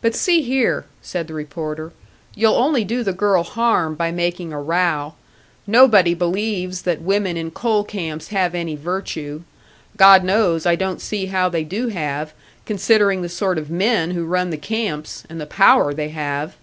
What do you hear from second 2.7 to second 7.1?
do the girl harm by making a row. Nobody believes that